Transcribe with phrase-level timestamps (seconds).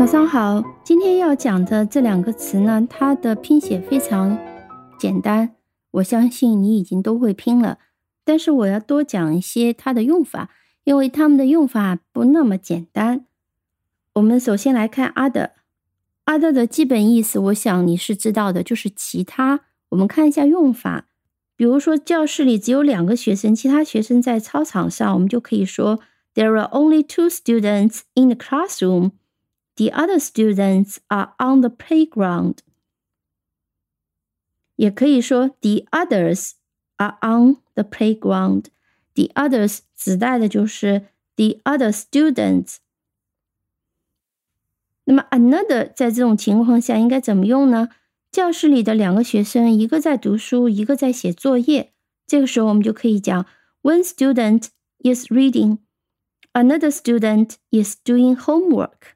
[0.00, 4.38] 早上好，今天要讲的这两个词呢，它的拼写非常
[4.98, 5.56] 简单，
[5.90, 7.76] 我相信你已经都会拼了。
[8.24, 10.48] 但是我要多讲一些它的用法，
[10.84, 13.26] 因为它们的用法不那么简单。
[14.14, 19.60] 我们首先来看 other，other 的基本意思，我想你是知道的，就是其他。
[19.90, 21.08] 我们看一下用法，
[21.54, 26.00] 比如说教室里只有两个学生，其他学生在操场上，我们就可以说
[26.34, 29.10] There are only two students in the classroom.
[29.75, 32.59] The other students are on the playground.
[34.77, 36.51] 也可以说 The others
[36.97, 38.65] are on the playground.
[39.13, 42.77] The others 指代的就是 the other students。
[45.05, 47.89] 那么 another 在这种情况下应该怎么用呢？
[48.31, 51.93] 教室里的两个学生，一个在读书，一个在写作业。
[52.27, 53.45] 这个时候我们就可以讲
[53.81, 55.77] One student is reading,
[56.53, 59.13] another student is doing homework.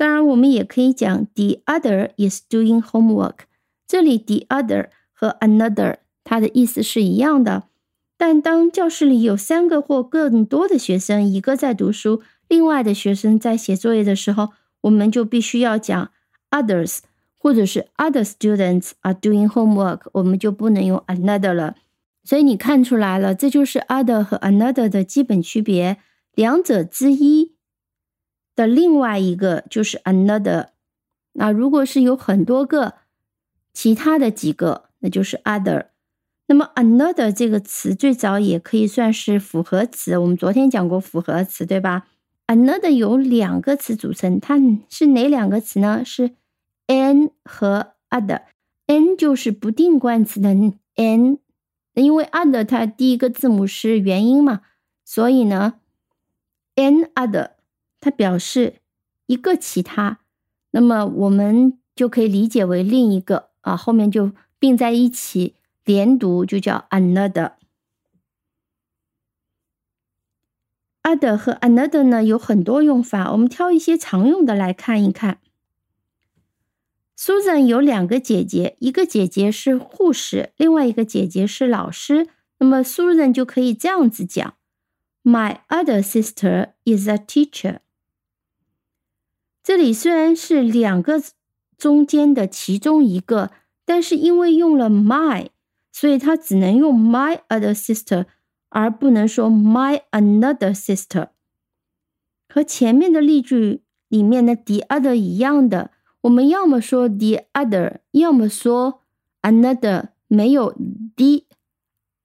[0.00, 3.40] 当然，我们也可以讲 the other is doing homework。
[3.86, 7.64] 这里 the other 和 another 它的意思是一样的。
[8.16, 16.10] 但当教室里有三个或更多的学生，一个在读书，另外的学生在写作业的时候，我们就必须要讲
[16.50, 17.00] others，
[17.36, 21.76] 或者是 other students are doing homework，我们就不能用 another 了。
[22.24, 25.98] 所以你看出来了，这就是 other 和 another 的基本区别，
[26.34, 27.52] 两者之一。
[28.60, 30.66] 的另外一个就是 another，
[31.32, 32.96] 那如果是有很多个
[33.72, 35.86] 其他的几个，那就是 other。
[36.44, 42.06] 那么 another 这个词最早也可以算是复合词，我们昨天讲过复合词，对吧
[42.48, 44.58] ？another 有两个词组成，它
[44.90, 46.04] 是哪两个词呢？
[46.04, 46.32] 是
[46.88, 50.50] an 和 other，an 就是不定冠词的
[50.96, 51.38] an，
[51.94, 54.60] 因为 other 它第一个字母是元音嘛，
[55.02, 55.80] 所以呢
[56.74, 57.52] an other。
[58.00, 58.76] 它表示
[59.26, 60.20] 一个其他，
[60.70, 67.52] 那么我们就可以理解为另一个啊，后面就并在一起连读，就叫 another。
[71.02, 75.38] other 和 another 呢有很多用法，我们挑一些常用的来看一看。
[77.16, 82.28] Susan 有两个姐姐，一个姐姐是护士，另外一个姐姐是老师。
[82.58, 84.54] 那么 Susan 就可以这样子讲
[85.22, 87.80] ：My other sister is a teacher。
[89.70, 91.22] 这里虽然是两个
[91.78, 93.52] 中间的其中一个，
[93.84, 95.46] 但是因为用了 my，
[95.92, 98.26] 所以它只能用 my other sister，
[98.70, 101.28] 而不能说 my another sister。
[102.48, 105.92] 和前面的例句里面的 the other 一样的，
[106.22, 109.02] 我们要么说 the other，要么说
[109.42, 110.72] another，没有
[111.14, 111.44] the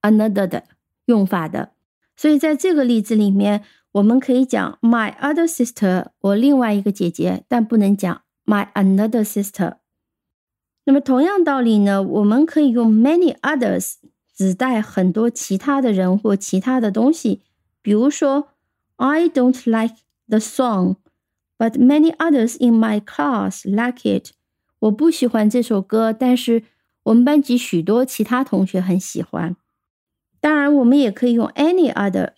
[0.02, 0.64] another 的
[1.06, 1.74] 用法的。
[2.16, 3.64] 所以在这个例子里面。
[3.96, 9.78] 我们可以讲 my other sister，我另外一个姐姐，但不能讲 my another sister。
[10.84, 13.94] 那么同样道理呢，我们可以用 many others
[14.36, 17.42] 指代很多其他的人或其他的东西。
[17.82, 18.50] 比如说
[18.98, 19.96] ，I don't like
[20.28, 24.32] the song，but many others in my class like it。
[24.80, 26.64] 我不喜欢这首歌，但是
[27.04, 29.56] 我们班级许多其他同学很喜欢。
[30.42, 32.32] 当然，我们也可以用 any other。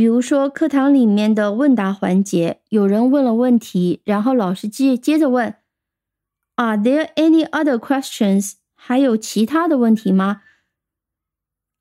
[0.00, 5.56] 比如说，课堂里面的问答环节，有人问了问题，然后老师接接着问
[6.56, 10.40] ：“Are there any other questions？” 还有其他的问题吗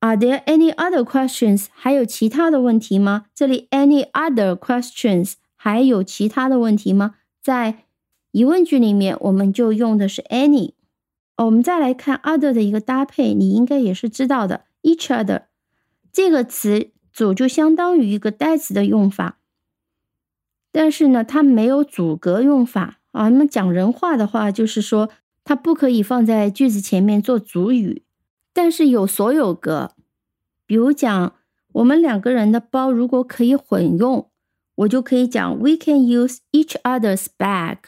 [0.01, 3.27] ？“Are there any other questions？” 还有其他的问题吗？
[3.33, 7.15] 这里 “any other questions” 还有其他的问题吗？
[7.41, 7.85] 在
[8.31, 10.73] 疑问句里面，我们就用的是 “any”。
[11.37, 15.43] 我们再来看 “other” 的一个搭配，你应该也是知道的，“each other”
[16.11, 16.91] 这个词。
[17.19, 19.39] 组就相当于一个代词的用法，
[20.71, 23.27] 但是呢，它没有阻隔用法啊。
[23.27, 25.09] 那么讲人话的话，就是说
[25.43, 28.03] 它不可以放在句子前面做主语，
[28.53, 29.91] 但是有所有格。
[30.65, 31.33] 比如讲
[31.73, 34.29] 我们两个人的包如果可以混用，
[34.75, 37.79] 我就可以讲 We can use each other's bag。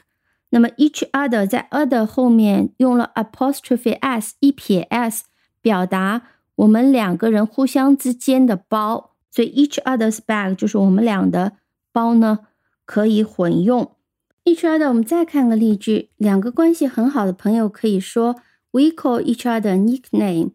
[0.50, 5.24] 那么 each other 在 other 后面用了 apostrophe s 一撇 s，
[5.62, 6.24] 表达
[6.56, 9.11] 我们两个人互相之间的包。
[9.32, 11.54] 所以 each other's bag 就是我们俩的
[11.94, 12.40] 包呢，
[12.86, 13.96] 可以混用。
[14.44, 18.36] each other，我们再看个例句：两个关系很好的朋友可以说
[18.72, 20.52] We call each other nickname。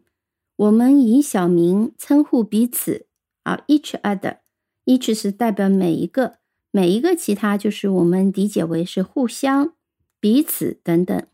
[0.55, 3.07] 我们以小名称呼彼此。
[3.43, 6.39] 啊，each other，each 是代表每一个，
[6.71, 9.73] 每一个其他就是我们理解为是互相、
[10.19, 11.25] 彼此等等。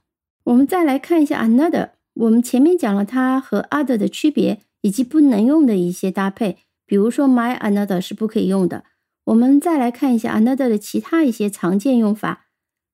[0.44, 1.90] 我们再来看一下 another。
[2.14, 6.60] 我们前面讲了它和 other 的区别，以及不能用的一些搭配。
[6.86, 8.84] 比如说，my another 是不可以用的。
[9.26, 12.48] 我们再来看一下 another 的其他一些常见用法，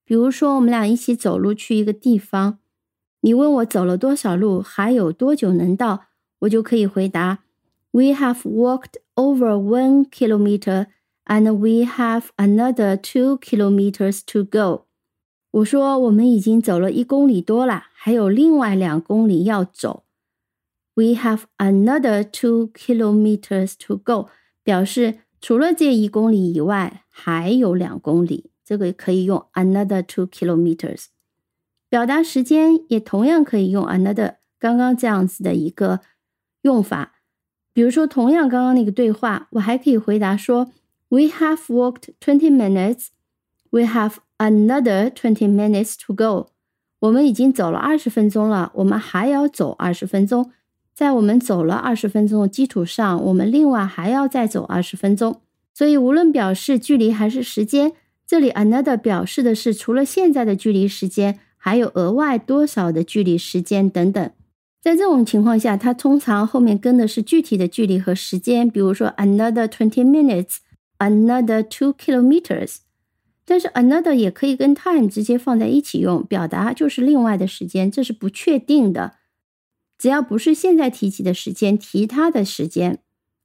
[0.05, 2.59] 比如说，我们俩一起走路去一个地方，
[3.21, 6.05] 你问我走了多少路，还有多久能到，
[6.39, 7.39] 我就可以回答
[7.91, 10.87] ：We have walked over one kilometer
[11.25, 14.85] and we have another two kilometers to go。
[15.51, 20.03] 我说我们已经走了一公里多了，还有另外两公里要走。
[20.99, 24.27] We have another two kilometers to go，
[24.65, 28.51] 表示除了这一公里以外，还有两公里。
[28.65, 31.05] 这个可以用 another two kilometers，
[31.87, 36.01] 表达时间也同样可以用 another 刚刚这样子的一个
[36.63, 37.13] 用法。
[37.71, 40.69] 比如说，同样刚刚那个对话，我还可以回答说
[41.07, 43.07] ：We have walked twenty minutes.
[43.69, 46.49] We have another twenty minutes to go.
[46.99, 50.51] 我们已经走了二十分钟了，我们还要走二十分钟。
[50.99, 55.39] 在我们走了二十分钟的基础上，我们另外还要再走二十分钟。
[55.73, 57.93] 所以，无论表示距离还是时间。
[58.27, 64.29] 这里 another 表示的是除了现在的距离时间，还有额外多少的距离时间等等。
[64.81, 72.79] 在这种情况下，它通常后面跟的是具体的距离和时间，比如说 another twenty minutes，another two kilometers。
[73.45, 79.13] 但是 another 也可以跟 time 直接放在一起用，表达就是另外的时间，这是不确定的。
[79.99, 82.99] 只要不是现在提起的时间，提他的时间。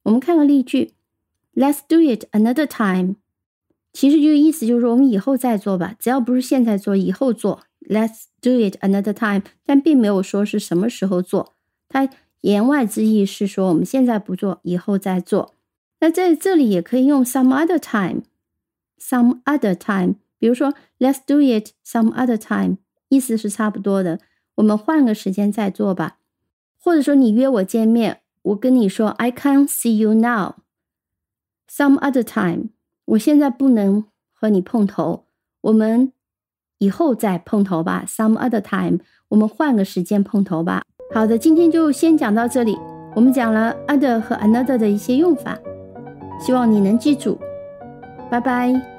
[0.04, 0.92] 我们看个例句
[1.52, 3.16] ：Let's do it another time。
[3.92, 7.64] 其实就意思就是说，我们以后再做吧，只要不是现在做，以后做。
[7.80, 11.54] Let's do it another time，但并没有说是什么时候做。
[11.88, 12.08] 它
[12.40, 15.54] 言外之意是说，我们现在不做，以后再做。
[16.00, 20.16] 那在这里也可以用 some other time，some other time。
[20.38, 22.78] 比如说，Let's do it some other time，
[23.08, 24.20] 意思是差不多的。
[24.56, 26.18] 我们换个时间再做吧。
[26.84, 32.68] 或者说，你约我见面，我跟你说，I can't see you now，some other time。
[33.06, 34.04] 我现在不能
[34.34, 35.24] 和你碰头，
[35.62, 36.12] 我们
[36.76, 38.04] 以后再碰头吧。
[38.06, 38.98] Some other time，
[39.28, 40.82] 我们换个时间碰头吧。
[41.14, 42.76] 好的，今天就先讲到这里。
[43.14, 45.58] 我们讲了 other 和 another 的一些用法，
[46.38, 47.38] 希望你能记住。
[48.30, 48.93] 拜拜。